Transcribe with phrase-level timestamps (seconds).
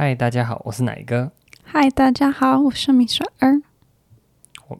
[0.00, 1.32] 嗨，大家好，我是奶哥。
[1.64, 3.60] 嗨，大家好，我是米雪儿，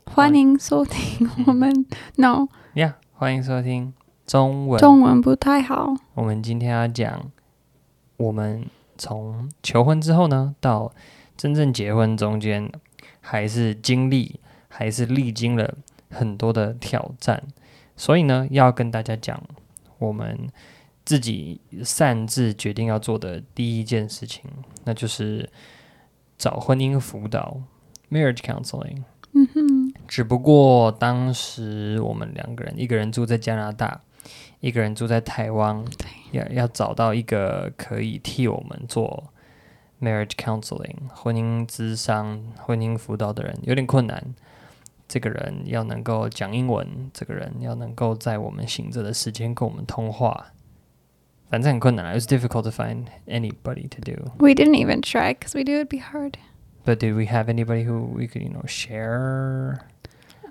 [0.07, 3.93] 欢迎收听我们 No 呀欢迎收听
[4.29, 4.79] 中文。
[4.79, 7.33] 中文不太好，我们今天要讲，
[8.17, 8.65] 我们
[8.97, 10.93] 从求婚之后呢，到
[11.37, 12.71] 真正结婚中间，
[13.21, 14.39] 还是经历，
[14.69, 15.75] 还是历经了
[16.11, 17.43] 很多的挑战。
[17.97, 19.43] 所以呢，要跟大家讲，
[19.99, 20.49] 我们
[21.09, 24.45] 自己擅自决定要做的第一件事情，
[24.85, 25.49] 那就是
[26.37, 27.63] 找婚姻辅导
[28.11, 29.05] （marriage counseling）。
[29.33, 34.03] 嗯哼，只不过当时我们两个人，一个人住在加拿大，
[34.61, 35.83] 一个人住在台湾，
[36.33, 39.33] 要要找到一个可以替我们做
[40.03, 44.35] marriage counseling 婚姻咨商、婚姻辅导的人，有点困难。
[45.09, 50.53] 这个人要能够讲英文，这个人要能够在我们醒着的时间跟我们通话，
[51.50, 52.12] 反正很困难啊。
[52.12, 54.32] It was difficult to find anybody to do.
[54.40, 56.34] we didn't even try because we knew it'd be hard.
[56.86, 59.80] But did we have anybody who we could, you know, share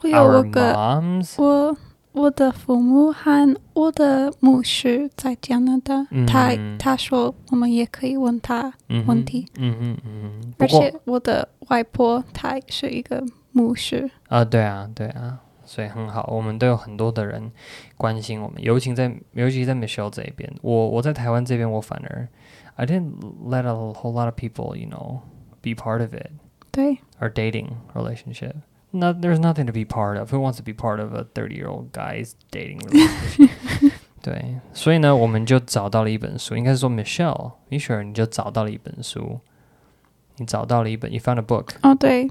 [0.02, 1.34] 我有 our 我个 moms?
[1.42, 1.76] 我
[2.12, 17.50] 我的父母和我的牧师在加拿大，他嗯他说我们也可以问他嗯哼问题，嗯哼嗯哼，不过而且我的外婆她是一个牧师，啊，对啊，对啊， 所以很好，我们都有很多的人
[17.96, 22.28] 关心我们，尤其在尤其在 Michelle 这一边，我我在台湾这边，我反而
[22.74, 25.20] I didn't let a whole lot of people, you know,
[25.60, 26.30] be part of it.
[26.70, 28.54] 对 Our dating relationship.
[28.90, 30.30] No, there's nothing to be part of.
[30.32, 33.92] Who wants to be part of a thirty-year-old guy's dating relationship?
[34.20, 39.40] 对，所以呢，我们就找到了一本书，应该是说 Michelle，米雪儿，你就找到了一本书，
[40.36, 42.30] 你找到了一本，you found a book 哦对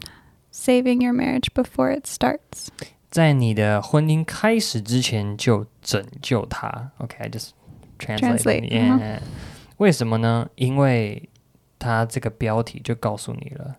[0.52, 2.68] ，Saving Your Marriage Before It Starts。
[3.10, 6.90] 在你的婚姻开始之前就拯救它。
[6.98, 7.50] OK，I、just
[7.98, 8.38] translate.
[8.38, 8.98] Translate， Yeah.
[9.00, 9.20] 嗯
[9.78, 10.48] 为什么呢？
[10.54, 11.28] 因为
[11.78, 13.76] 它这个标题就告诉你了。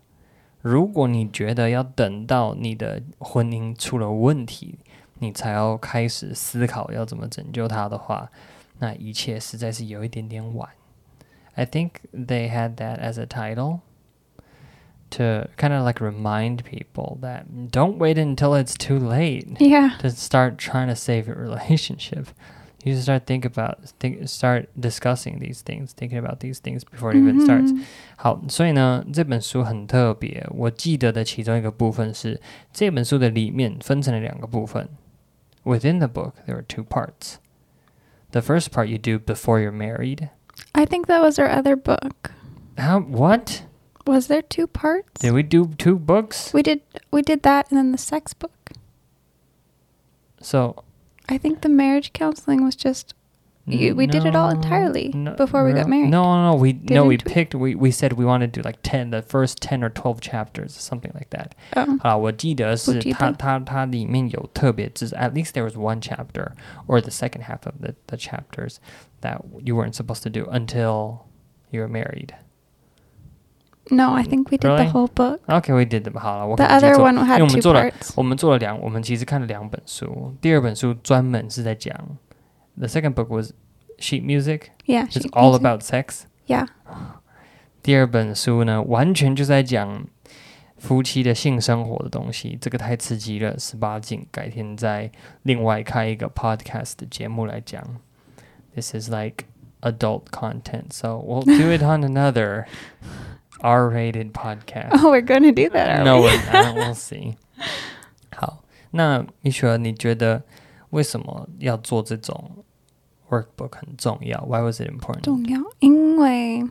[0.60, 4.78] 如果你觉得要等到你的婚姻出了问题，
[5.18, 8.30] 你才要开始思考要怎么拯救它的话，
[8.78, 10.68] 那一切实在是有一点点晚。
[11.54, 13.80] I think they had that as a title
[15.12, 20.10] to kind of like remind people that don't wait until it's too late Yeah， to
[20.10, 22.28] start trying to save your relationship.
[22.84, 27.10] You just start think about think start discussing these things, thinking about these things before
[27.10, 27.72] it even starts.
[27.72, 27.84] 嗯
[28.16, 30.46] 好，所以呢，这本书很特别。
[30.50, 32.40] 我记得的其中一个部分是，
[32.72, 34.88] 这本书的里面分成了两个部分。
[35.64, 37.36] Within the book, there are two parts.
[38.30, 40.28] The first part you do before you're married.
[40.72, 42.30] I think that was our other book.
[42.76, 43.00] How?
[43.00, 43.62] What?
[44.06, 45.20] Was there two parts?
[45.20, 46.52] Did we do two books?
[46.54, 46.80] We did
[47.10, 48.52] we did that and then the sex book.
[50.40, 50.82] So
[51.28, 53.14] I think the marriage counseling was just
[53.66, 56.08] You- we did it all No, entirely no, before we got no, married.
[56.10, 56.56] No, no, no.
[56.56, 57.34] We no, we Didn't we?
[57.34, 57.54] picked.
[57.54, 60.72] We we said we wanted to do like ten, the first ten or twelve chapters,
[60.72, 61.52] something like that.
[61.74, 66.52] 嗯好啦，我记得是不记得它它它里面有特别至 at least there was one chapter
[66.86, 68.76] or the second half of the the chapters
[69.20, 71.26] that you weren't supposed to do until
[71.70, 72.30] you were married.
[73.90, 74.84] No, I think we did Really?
[74.84, 75.40] the whole book.
[75.46, 76.18] Okay, we did them.
[76.18, 78.12] 好了，我 The 可能记 other 错 one had 因为我们 two 做了 parts.
[78.16, 80.34] 我们做了两，我们其实看了两本书。
[80.40, 81.96] 第二本书专门是在讲，
[82.76, 83.52] the second book was
[83.98, 84.68] sheet music.
[84.84, 85.60] Yeah, It's she all music.
[85.60, 86.24] about sex.
[86.46, 86.66] Yeah.
[87.82, 90.04] 第二本书呢，完全就在讲
[90.76, 95.10] 夫妻的性生活的东西，这个太刺激了，十八禁，改天再
[95.44, 97.82] 另外开一个 podcast 的节目来讲。
[98.74, 99.46] This is like
[99.80, 102.66] adult content, so we'll do it on another
[103.60, 104.90] R-rated podcast.
[104.92, 106.28] Oh, we're going to do that, are no, we?
[106.28, 106.74] we're not.
[106.76, 107.34] We'll see.
[108.30, 110.42] 好，那米雪儿，你觉得
[110.90, 112.64] 为什么要做这种
[113.28, 114.40] workbook 很重要？
[114.46, 115.22] Why was it important?
[115.22, 116.64] 重要，因为，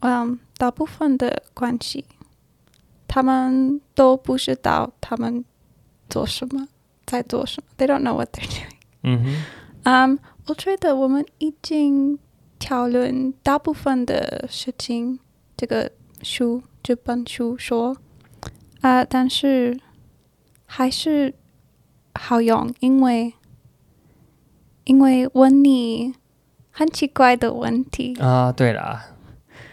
[0.00, 2.04] 嗯，大部分的关系，
[3.08, 5.44] 他们都不知道他们
[6.10, 6.68] 做什么，
[7.06, 7.68] 在做什么。
[7.78, 8.76] They don't know what they're doing.
[9.02, 9.44] 嗯哼，
[9.84, 12.18] 嗯，我觉得我们已经
[12.59, 15.19] 讨论大部分的事情。
[15.57, 15.91] 这个
[16.21, 17.93] 书，这本书说，
[18.79, 19.77] 啊、但是
[20.65, 21.33] 还是
[22.13, 23.33] 好用，因为
[24.85, 26.13] 因为问你
[26.71, 29.07] 很奇怪的问题，啊，对啦，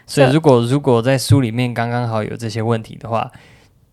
[0.08, 3.30] 所以如果如果在书里面刚刚好有这些问题的话，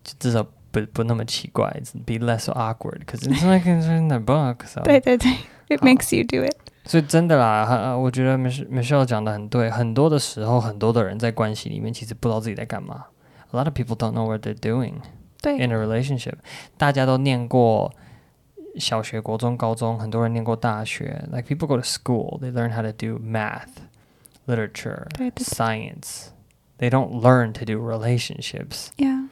[0.02, 0.42] 就至少
[0.72, 1.70] 不不那么奇怪
[2.04, 3.02] ，be less awkward。
[3.06, 5.30] 可是 it's like in the book，so 对对对
[5.68, 6.56] ，it makes you do it。
[6.84, 13.06] 所以真的啦，哈我觉得 Mich Michelle 讲的很对，很多的时候，很多的人在关系里面其实不知道自己在干嘛。
[13.50, 14.94] A lot of people don't know what they're doing
[15.40, 16.34] 对 in a relationship。
[16.76, 17.92] 大家都念过
[18.78, 21.24] 小学、国中、高中，很多人念过大学。
[21.32, 23.68] Like people go to school, they learn how to do math,
[24.46, 25.06] literature,
[25.36, 26.26] science.
[26.76, 29.28] They don't learn to do relationships.，Yeah，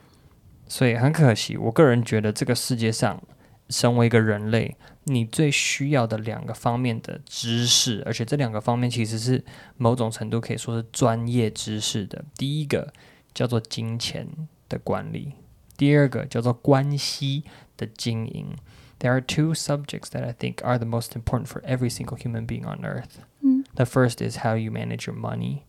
[0.68, 3.20] 所以很可惜，我个人觉得这个世界上，
[3.68, 9.43] 身为一个人类，你最需要的两个方面的知识，而且这两个方面其实是
[9.77, 12.25] 某种程度可以说是专业知识的。
[12.35, 12.93] 第一个
[13.33, 14.27] 叫做金钱
[14.67, 15.33] 的管理，
[15.77, 17.43] 第二个叫做关系
[17.77, 18.55] 的经营。
[18.99, 22.65] There are two subjects that I think are the most important for every single human being
[22.65, 23.19] on earth.
[23.41, 25.59] 嗯 The first is how you manage your money.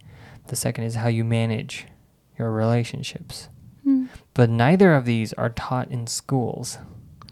[0.46, 1.82] The second is how you manage
[2.38, 3.48] your relationships.
[3.84, 6.78] 嗯， But neither of these are taught in schools.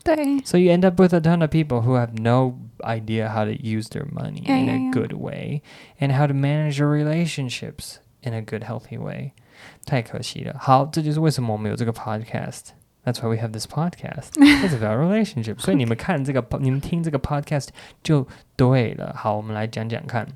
[0.05, 3.45] 对 So you end up with a ton of people who have no idea how
[3.45, 4.91] to use their money Yeah, in yeah, a yeah.
[4.93, 5.63] good way
[5.99, 9.33] and how to manage your relationships in a good, healthy way.
[9.85, 10.57] 太可惜了。
[10.59, 12.69] 好，这就是为什么我们有这个 podcast.
[13.05, 14.33] That's why we have this podcast.
[14.35, 15.61] It's about relationships.
[15.61, 17.69] 所以你们看这个，你们听这个 podcast
[18.03, 18.27] 就
[18.57, 19.15] 对了。
[19.17, 20.27] 好，我们来讲讲看。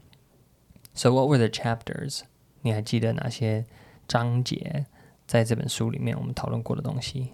[0.94, 2.22] So what were the chapters?
[2.62, 3.64] 你还记得哪些
[4.06, 4.86] 章节
[5.26, 7.32] 在这本书里面我们讨论过的东西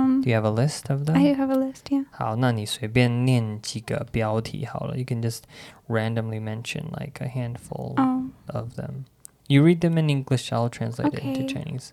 [0.00, 1.16] 嗯 Do you have a list of them?
[1.16, 1.84] ，I do have a list.
[1.90, 2.04] Yeah.
[2.10, 4.96] 好，那你随便念几个标题好了。
[4.96, 5.40] You can just
[5.88, 9.04] randomly mention like a handful Um, of them.
[9.48, 11.46] You read them in English, I'll translate it into Okay.
[11.46, 11.92] Chinese.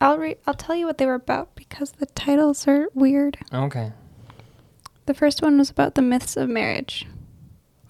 [0.00, 0.36] I'll read.
[0.46, 3.38] I'll tell you what they were about because the titles are weird.
[3.52, 3.92] Okay.
[5.06, 7.06] The first one was about the myths of marriage,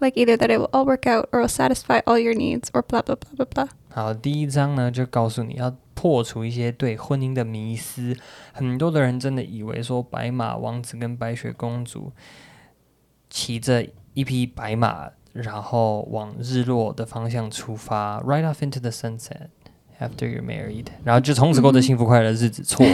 [0.01, 2.83] like either that it will all work out or will satisfy all your needs, or
[2.83, 3.69] blah blah blah blah blah.
[3.96, 8.14] 好，第一章呢就告诉你要破除一些对婚姻的迷思。
[8.52, 12.12] 很多的人真的以为说白马王子跟白雪公主
[13.30, 19.48] 骑着一匹白马，然后往日落的方向出发，right off into the sunset
[19.98, 22.64] after you're married，然后就从此过着幸福快乐的日子。
[22.64, 22.86] 错，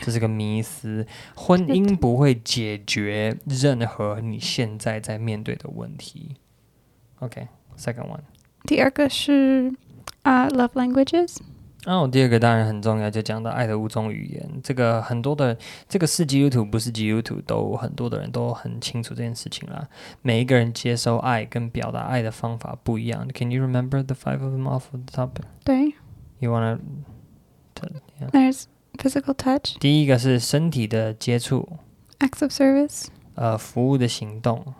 [0.00, 1.06] 这是个迷思。
[1.34, 6.36] 婚姻不会解决任何你现在在面对的问题。
[7.18, 8.20] OK，second、one。
[8.64, 9.72] 第二个是
[10.23, 11.37] uh, love languages.
[11.85, 14.49] 哦，第二个当然很重要，就讲到爱的五种语言。
[14.63, 15.57] 这个很多的，
[15.89, 19.87] 这个是基督徒不是基督徒，都很多的人都很清楚这件事情啦。
[20.21, 23.27] 每一个人接收爱跟表达爱的方法不一样。
[23.33, 25.31] Can you remember the five of them off of the top?
[25.63, 25.93] 对
[26.39, 26.79] You wanna？
[28.31, 28.65] There's
[28.99, 31.67] physical touch, 第一个是身体的接触，
[32.19, 34.75] acts of service, 呃，服务的行动，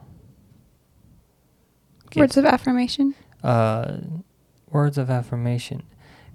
[2.11, 3.99] words of affirmation, 呃
[4.76, 5.80] ，words of affirmation，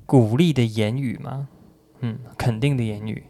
[0.05, 1.47] 鼓励的言语吗？
[1.99, 3.23] 嗯，肯定的言语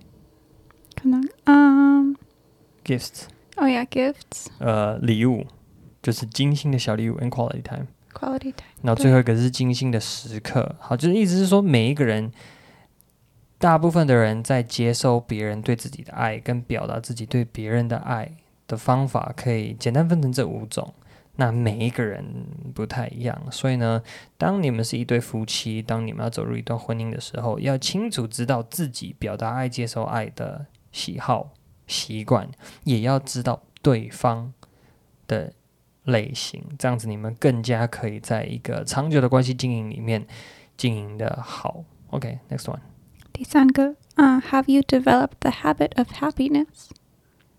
[0.95, 5.45] 可能 um，gifts，oh yeah gifts 呃，礼物，
[6.01, 7.87] 就是精心的小礼物，and quality time。
[8.13, 10.75] quality time 然后最后一个是精心的时刻。
[10.79, 12.31] 好，就是意思是说，每一个人，
[13.57, 18.35] 大部分的人在接受别人对自己的爱跟表达自己对别人的爱
[18.67, 20.93] 的方法，可以简单分成这五种。
[21.37, 22.23] 那每一个人
[22.75, 24.01] 不太一样，所以呢，
[24.37, 31.51] 当你们是一对夫妻，当你们要走入一段婚姻的时候，要清楚知道自己表达爱、接受爱的喜好、
[31.87, 32.49] 习惯，
[32.83, 34.53] 也要知道对方
[35.27, 35.53] 的
[36.03, 40.27] 类型，这样子你们更加可以在一个长久的关系经营里面
[40.75, 41.83] 经营的好。
[42.09, 42.79] OK，next、one。
[43.31, 46.89] 第三个 uh, have you developed the habit of happiness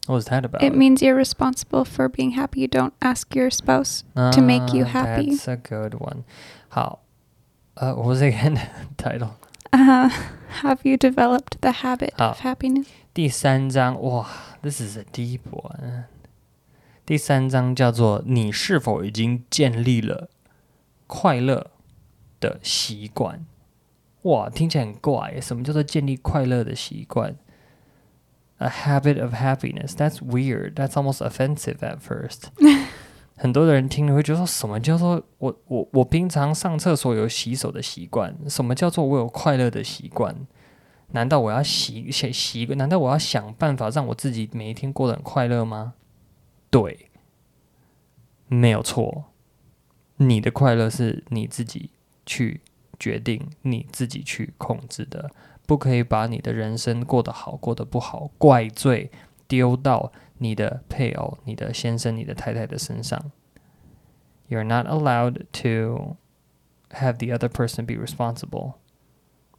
[0.08, 0.64] What was that about?
[0.64, 4.86] it means you're responsible for being happy you don't ask your spouse to make you
[4.86, 5.36] Ah, happy.
[5.36, 6.24] That's a good one.
[6.70, 7.00] 好，
[7.76, 8.58] 呃、what was it again?
[8.98, 9.32] Title.
[9.74, 10.10] uh,
[10.62, 12.54] have you developed the habit of 好。
[12.54, 14.26] happiness 第三章，哇，
[14.62, 16.06] this is a deep one。
[17.06, 20.30] 第三章叫做“你是否已经建立了
[21.08, 21.72] 快乐
[22.40, 23.46] 的习惯”。
[24.24, 27.36] 哇，听起来很怪耶，什么叫做建立快乐的习惯
[28.63, 29.95] ？A habit of happiness.
[29.95, 30.75] That's weird.
[30.75, 32.45] That's almost offensive at first.
[33.37, 38.37] 很多的人听了会觉得说，什么叫做我我我平常上厕所有洗手的习惯？
[38.49, 40.47] 什么叫做我有快乐的习惯？
[41.09, 42.79] 难道我要习习习惯？
[42.79, 45.95] 难道我要想办法让我自己每一天过得很快乐吗？
[46.71, 47.11] 对，
[48.47, 49.25] 没有错。
[50.19, 51.91] 你的快乐是你自己
[52.25, 52.61] 去
[53.03, 55.29] 决定，你自己去控制的，
[55.67, 59.11] 不可以把你的人生过得好、过得不好怪罪
[59.49, 63.33] 丢到你的配偶、你的先生、你的太太的身上。
[64.49, 66.17] You're not allowed to
[66.91, 68.75] have the other person be responsible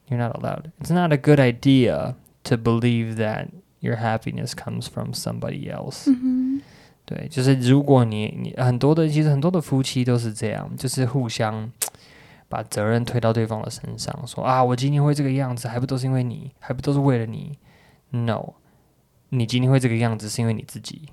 [0.09, 0.71] You're not allowed.
[0.79, 3.47] It's not a good idea to believe that
[3.79, 6.09] your happiness comes from somebody else.
[6.09, 6.61] 嗯，
[7.05, 11.71] 对，就是如果你你很多的，其实很多的夫妻都是这样，就是互相
[12.53, 17.57] 把责任推到对方的身上，说啊，我今天会这个样子，还不都是因为你，还不都是为了你
[18.11, 18.53] ？No，
[19.29, 21.09] 你今天会这个样子是因为你自己，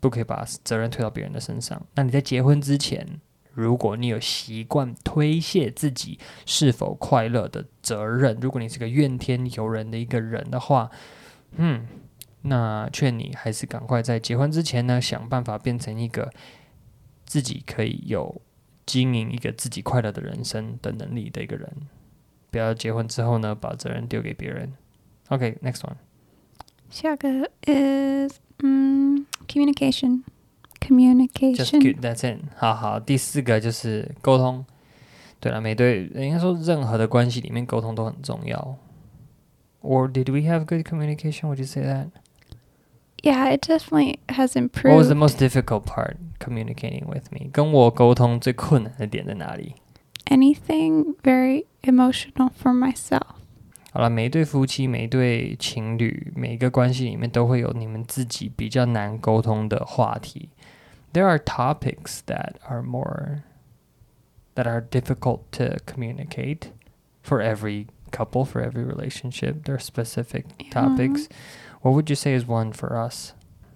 [0.00, 1.80] 不可以把责任推到别人的身上。
[1.94, 3.06] 那你在结婚之前，
[3.52, 10.90] 如果你有习惯推卸自己是否快乐的责任，如果你是个怨天尤人的一个人的话，
[11.56, 11.86] 嗯，
[12.42, 16.30] 那劝你还是赶快在结婚之前呢，想办法变成一个
[17.24, 18.42] 自己可以有
[18.91, 21.69] 经营一个自己快乐的人生的能力的一个人。
[22.49, 24.73] 不要结婚之后呢，把责任丢给别人。
[25.29, 25.95] OK，next、one。
[26.89, 30.23] 下个 is 嗯 communication
[30.79, 32.39] Just communication good, that's it。
[32.55, 34.65] 好好，第四个就是沟通。
[35.39, 38.77] 对了，每对应该说任何的关系里面，沟通都很重要。
[39.81, 41.49] Or did we have good communication?
[41.49, 42.07] Would you say that?
[43.23, 47.49] yeah it definitely has What was the improved most difficult part communicating with me?
[47.51, 49.75] 跟我沟通最困难的点在哪里？
[50.25, 53.35] anything very emotional for myself
[53.91, 60.49] 好了，每一对夫妻、每一对情侣、每一个关系里面都会有你们自己比较难沟通的话题。
[61.13, 63.43] There are topics that are more
[64.55, 66.71] that are difficult to communicate
[67.23, 69.63] for every couple, for every relationship.
[69.63, 71.27] There are specific topics.
[71.81, 73.33] What would you say is one for us?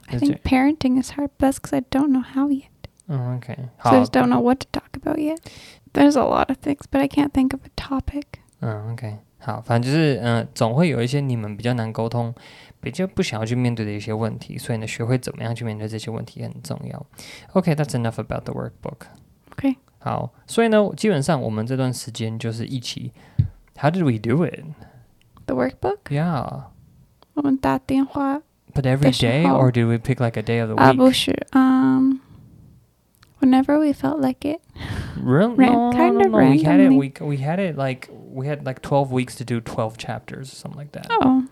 [0.08, 2.70] I Is think parenting is hard best because I don't know how yet
[3.08, 3.70] Oh, okay.
[3.84, 5.40] so I 好 just don't know what to talk about yet
[5.94, 12.34] there's a lot of things but I can't think of a topic 嗯，OK，好，反正就是，嗯、总会有一些你们比较难沟通、
[12.80, 17.06] 比较不想要去面对的一些问题，所以呢，学会怎么样去面对这些问题很重要。
[17.54, 19.08] OK，that's、enough about the workbook。
[19.56, 23.12] okay 好，所以呢，基本上我们这段时间就是一起。
[23.78, 24.64] How did we do it?
[25.48, 26.66] the workbook Yeah,
[27.34, 28.44] 我们打电话
[28.76, 30.92] but every 的时 day, 候 or did we pick like a day of the 啊
[30.92, 30.98] week?
[30.98, 32.20] 不是 um
[33.40, 34.62] whenever we felt like it
[35.24, 35.56] Real?
[35.56, 36.38] Ran- no, no, kind no, of no.
[36.38, 36.90] We had it.
[36.90, 37.14] randomly.
[37.20, 40.56] We we had it like we had like twelve weeks to do twelve chapters or
[40.56, 41.06] something like that.
[41.26, 41.44] 哦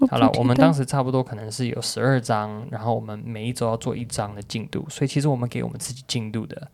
[0.00, 6.68] 我好了，不记我们当得时差不多可能是有十二章，然后我们每一周要做一章的进度，所以其实我们给我们自己进度的，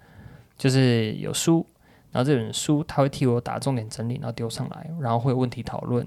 [0.59, 1.65] 就是有书，
[2.13, 6.07] 然后这本书它会替我打重点整理，然后丢上来，然后会有问题讨论。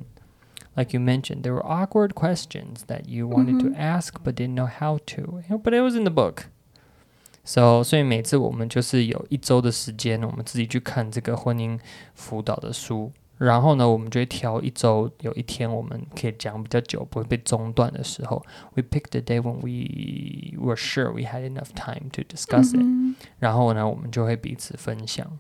[0.76, 4.54] Like you mentioned, there were awkward questions that you wanted to 嗯哼 ask but didn't
[4.54, 6.44] know how to, but it was in the book.
[7.44, 11.80] So，所以每次我们就是有一周的时间，我们自己去看这个婚姻
[12.14, 18.46] 辅导的书，然后呢，我们就会挑一周有一天我们可以讲比较久，不会被中断的时候。
[18.76, 25.40] We picked a day when we were sure we had enough time to discuss it、嗯然后呢，我们就会彼此分享。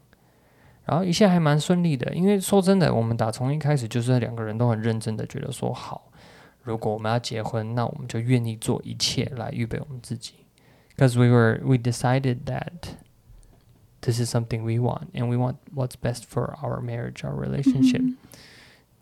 [0.92, 6.12] 然后一切还蛮顺利的，因为说真的，我们打从一开始就是两个人都很认真的觉得说，好，
[6.64, 10.34] 如果我们要结婚，那我们就愿意做一切来预备我们自己。
[10.94, 12.96] Because we were, we decided that
[14.02, 18.02] this is something we want, and we want what's best for our marriage, our relationship.
[18.02, 18.16] 嗯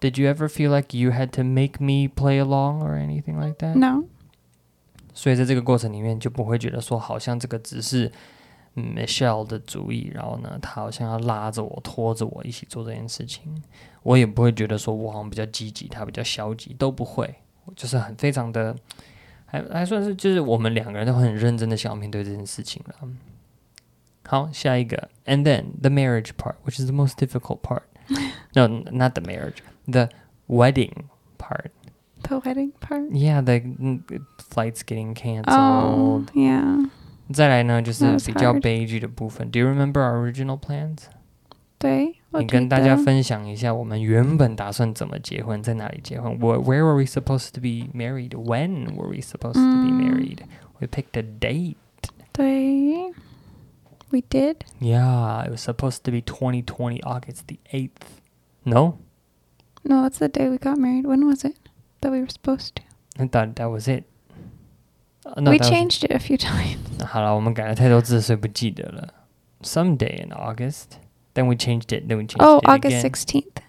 [0.01, 3.57] Did you ever feel like you had to make me play along or anything like
[3.59, 3.75] that?
[3.75, 4.05] no
[5.13, 8.13] 所以在这个过程里面，就不会觉得说好像这个只是嗯
[8.75, 13.63] Michelle 的主意，然后呢，他好像要拉着我、拖着我一起做这件事情。
[14.03, 17.35] 我也不会觉得说我好像比较积极，他比较消极，都不会。
[17.65, 18.75] 我就是很非常的，
[19.45, 22.95] 还还算是就是我们两个人都很认真的想要面对这件事情了。
[24.25, 27.83] 好，下一个，and then the marriage part, which is the most difficult part.
[28.55, 30.09] no, not the marriage, the
[30.47, 30.93] wedding
[31.37, 31.71] part.
[32.23, 34.03] the wedding part Yeah, the mm,
[34.39, 35.49] flights getting canceled.
[35.49, 36.87] oh yeah
[37.34, 38.62] 再来呢，就是 That was 比较 hard.
[38.62, 39.50] 悲剧的部分。
[39.50, 41.04] Do you remember our original plans？
[41.78, 46.40] 对我你跟记大家得分享一下，我们原本打算怎么结婚，在哪里结婚？
[46.40, 48.30] Where Where were we supposed to be married?
[48.30, 50.40] When were we supposed to be 嗯 married?
[50.80, 51.76] We picked a date.
[52.32, 53.14] 对
[54.12, 58.22] we did Yeah, it was supposed to be 2020 August the 8th.
[58.64, 58.98] No,
[59.84, 61.56] no that's the day we got married when was it
[62.02, 62.84] that we were supposed to
[63.18, 64.04] I thought that was it.
[65.24, 69.14] Uh, no, we that was- changed it a few times 好了，我们改了太多字，所以不记得了。
[69.62, 70.98] Some day in August,
[71.34, 73.10] then we changed it, then we changed oh it August again.
[73.10, 73.62] 16th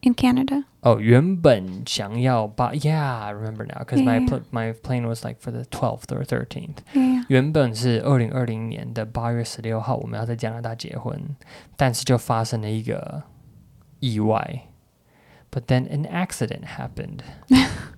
[0.00, 4.28] in Canada 哦，原本想要八，Yeah, I remember now, because my Yeah.
[4.28, 6.78] pl- my plane was like for the twelfth or thirteenth.
[6.94, 11.36] yeah 原本是二零二零年的八月十六号，我们要在加拿大结婚，
[11.76, 13.22] 但是就发生了一个
[14.00, 14.62] 意外。
[15.50, 17.20] But then an accident happened.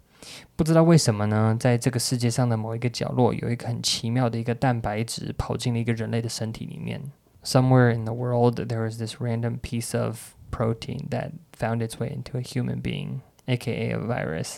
[0.55, 1.55] 不知道为什么呢？
[1.59, 7.01] 在这个世界上的某一个角落，有一个很奇妙的一个蛋白质跑进了一个人类的身体里面。
[7.43, 12.37] Somewhere in the world, there was this random piece of protein that found its way into
[12.37, 14.57] a human being, aka a virus.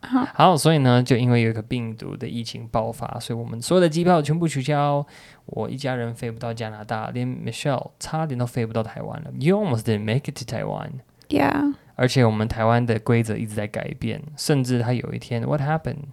[0.00, 5.04] 好，好，所以呢，就因为有一个病毒的疫情爆发，所以我们所有的机票全部取消。
[5.46, 9.32] 我一家人飞不到加拿大，连 Michelle 差点都飞不到台湾了。
[9.40, 11.00] You almost didn't make it to Taiwan。
[11.28, 11.74] Yeah.
[11.97, 16.05] 而且我们台湾的规则一直在改变，甚至他有一天，What happened？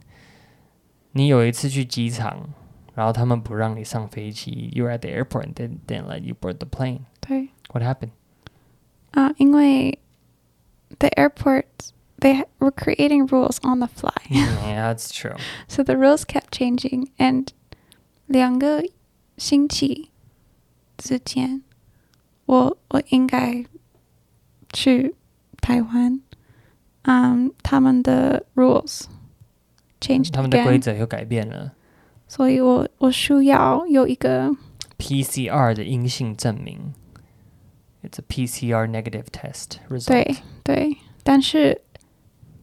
[1.12, 2.50] 你有一次去机场，
[2.94, 7.00] 然后他们不让你上飞机，You're at the airport, then then let you board the plane.
[7.20, 8.10] 对 What happened？
[9.12, 9.98] 啊，因为
[10.98, 15.36] the airports they were creating rules on the fly, yeah, that's true.
[15.66, 17.08] so the rules kept changing.
[17.16, 17.48] And
[18.26, 18.84] 两个
[19.36, 20.10] 星期
[20.96, 21.62] 之前，
[22.46, 23.64] 我我应该
[24.72, 25.16] 去
[25.64, 26.20] 台湾，
[27.02, 29.02] 嗯，他们的 rules
[30.00, 31.72] changed 他们的规 again，则又改变了。
[32.28, 34.50] 所以我我需要有一个
[34.98, 36.92] PCR 的阴性证明，
[38.02, 40.06] It's a PCR negative test result.
[40.06, 41.80] 对对，但是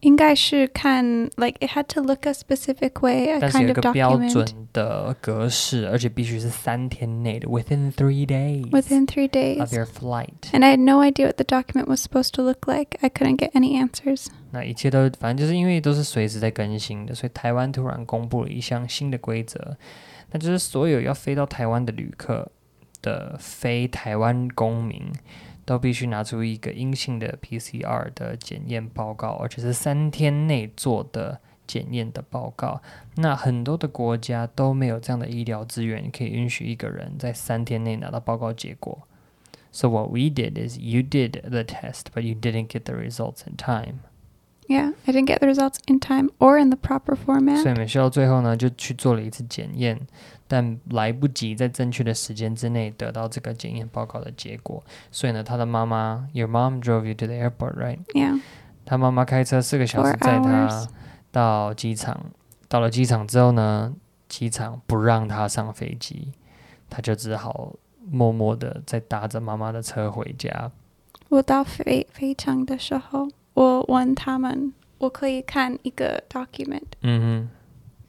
[0.01, 1.03] 应该是看
[1.37, 4.31] like it had to look a specific way, a 但是 kind 有一 of 个标 document
[4.31, 9.59] 准的格式，而且必须是三天内的，within three days within three days.
[9.59, 10.51] of your flight。
[10.51, 12.97] And I had no idea what the document was supposed to look like.
[13.01, 14.27] I couldn't get any answers.
[14.51, 19.75] 那一切都反正就是因为都是随时在更新的，所以台湾突然公布了一项新的规则，
[20.31, 22.49] 那就是所有要飞到台湾的旅客
[23.01, 25.01] 的非台湾公民
[25.64, 32.80] 都必须拿出一个阴性的 PCR 的检验报告，而且是三天内做的检验的报告。
[33.16, 39.06] 那很多的国家都没有这样的医疗资源，可以允许一个人在三天内拿到报告结果。
[39.70, 43.56] So what we did is you did the test, but you didn't get the results in
[43.56, 44.00] time.
[44.67, 47.71] Yeah, I didn't get the results in time or in the proper 所 format.
[47.71, 49.97] 以美秀最后呢就去做了一次检验，
[50.45, 57.99] 但来不及在正确的时间之内得到这个检验报告的结果，所以呢，他的妈妈，Your mom drove you to the airport, right？
[58.13, 58.41] Yeah.
[58.85, 60.87] 他妈妈开车四个小时 Four 载 hours 他
[61.31, 62.25] 到机场，
[62.67, 63.93] 到了机场之后呢，
[64.27, 66.33] 机场不让他上飞机，
[66.89, 67.73] 他就只好
[68.09, 70.71] 默默的再搭着妈妈的车回家。
[71.29, 77.49] 我到非非常的时候， 我问他们，我可以看一个 document 嗯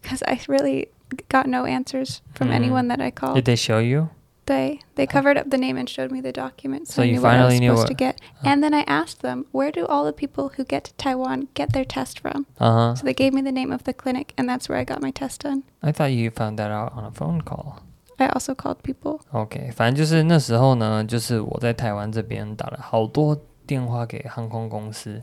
[0.02, 0.88] because I really
[1.28, 2.54] got no answers from Mhm.
[2.60, 3.34] anyone that I 哼 called.
[3.42, 4.08] ，Did they show you？
[4.46, 7.12] They they covered up the name and showed me the document, so, So I you
[7.16, 8.16] knew what I was finally knew supposed to what- get.
[8.42, 11.72] And then I asked them, where do all the people who get to Taiwan get
[11.74, 12.46] their test from?
[12.58, 15.02] 嗯哼 So they gave me the name of the clinic, and that's where I got
[15.02, 15.64] my test done.
[15.80, 17.80] I thought you found that out on a phone call.
[18.16, 19.20] I also called people.
[19.32, 25.21] OK，反正就是那时候呢，就是我在台湾这边打了好多 电话给航空公司，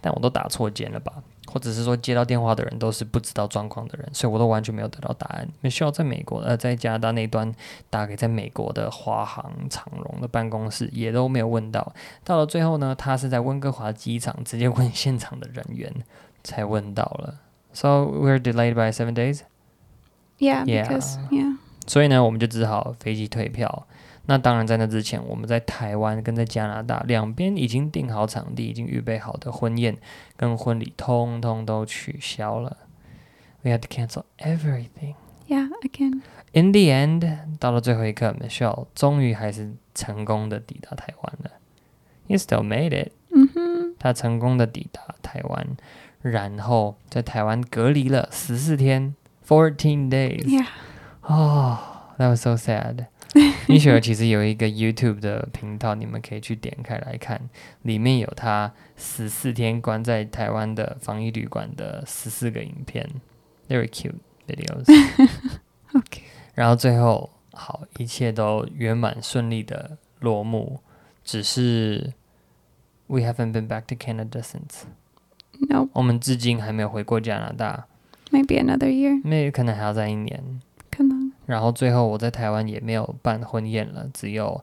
[0.00, 1.12] 但我都打错间了吧，
[1.46, 5.48] 或者是说接到电话的人都是不知道状况的人，所以我都完全没有得到答案。
[5.62, 7.54] Michelle 在美国呃，在加拿大那端
[7.90, 11.92] 打给在美国的华航、长荣的办公室，也都没有问到。
[12.24, 15.92] 到了最后呢，他是在温哥华机场直接问现场的人员
[16.44, 17.40] 才问到了。
[17.72, 19.40] So we're delayed by seven days.
[20.38, 20.86] Yeah, Yeah.
[20.86, 21.56] because yeah.
[21.86, 23.86] 所以呢，我们就只好飞机退票。
[24.27, 29.97] 那当然，在那之前，我们在台湾跟在加拿大两边已经订好场地，已经预备好的婚宴
[30.37, 32.77] 跟婚礼，通通都取消了。
[33.63, 35.15] We had to cancel everything.
[35.47, 36.21] Yeah, again.
[36.53, 41.51] In the end，到了最后一刻，Michelle 终于还是成功的抵达台湾了。
[42.27, 43.11] You still made it.
[43.29, 43.95] Mhm.
[43.99, 45.67] 他成功的抵达台湾，
[46.21, 50.45] 然后在台湾隔离了十四天，fourteen days。
[50.45, 50.67] Yeah.
[51.21, 51.77] 哦、
[52.17, 53.07] t h a t was so sad 。
[53.66, 57.48] 米雪儿其实有一个 YouTube 的频道，你们可以去点开来看，
[57.82, 63.08] 里面有他十四天关在台湾的防疫旅馆的十四个影片
[63.68, 64.14] ，very cute
[64.46, 64.84] videos。
[65.94, 66.20] Okay.
[66.54, 70.80] 然后最后好，一切都圆满顺利的落幕，
[71.24, 72.12] 只是
[73.06, 77.86] we haven't been back to Canada since，No, 我们至今还没有回过加拿大
[78.30, 79.20] ，maybe another year.
[79.26, 80.60] 那可能还要再一年。
[81.48, 84.62] 然后最后我在台湾也没有办婚宴了，只有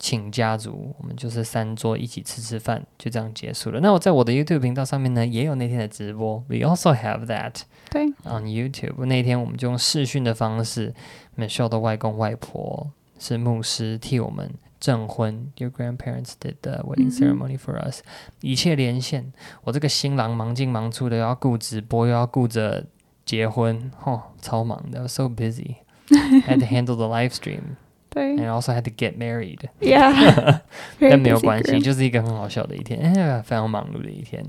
[0.00, 3.78] 请家族，我们就是三桌一起吃吃饭，就这样结束了。
[3.78, 9.04] 那我在我的 YouTube 频道上面呢，也有那天的直播，We also have that 对 on YouTube。
[9.06, 10.92] 那天我们就用视讯的方式
[11.38, 18.00] ，Michelle 的外公外婆是牧师替我们证婚，Your grandparents did the wedding ceremony for us，、
[18.40, 19.32] 一切连线。
[19.62, 22.86] 我这个新郎忙进忙出的，又要顾直播，又要顾着
[23.24, 25.76] 结婚，吼，超忙的，so busy。
[26.11, 27.77] I had to handle the live stream
[28.09, 30.61] 对 and also had to get married， Yeah.
[30.99, 31.83] Very 但没有 busy 关系， group.
[31.83, 34.43] 就是一个很好笑的一天，哎，非常忙碌的一天。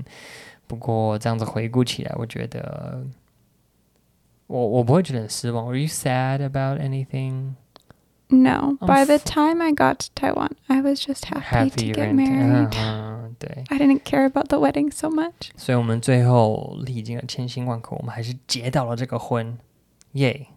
[0.67, 3.05] 不过这样子回顾起来，我觉得
[4.47, 5.65] 我我不会觉得很失望。
[5.65, 7.53] Were you sad about anything？
[8.33, 8.77] No.
[8.79, 11.85] I'm By the f- time I got to Taiwan, I was just happy, happy to
[11.85, 12.73] you're get in married.
[12.77, 15.51] 嗯， 对， I didn't care about the wedding so much.
[15.57, 19.57] 所以我们最后历经了千辛万苦，我们还是结到了这个婚，
[20.13, 20.47] 耶、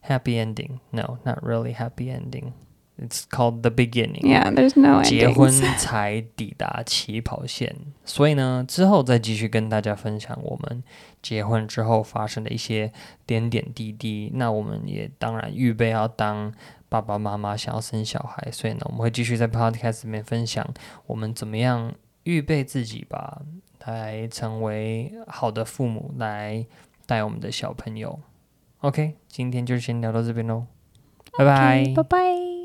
[0.00, 0.80] Happy ending?
[0.90, 2.52] No, not really happy ending.
[3.00, 4.26] It's called the beginning.
[4.26, 10.82] Yeah, there's no 结婚.才抵达起跑线，所以呢，之后再继续跟大家分享我们
[11.22, 12.92] 结婚之后发生的一些
[13.24, 14.32] 点点滴滴。
[14.34, 16.52] 那我们也当然预备要当
[16.88, 20.66] 爸爸妈妈，想要生小孩，所以呢，我们会继续在 podcast 里面分享
[21.06, 23.42] 我们怎么样预备自己吧，
[23.84, 26.66] 来成为好的父母，来
[27.06, 28.18] 带我们的小朋友。
[28.80, 30.66] OK，今天就先聊到这边喽，
[31.36, 31.92] 拜拜。
[31.96, 32.57] 拜拜